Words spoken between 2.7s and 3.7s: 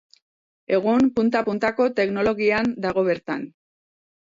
dago bertan.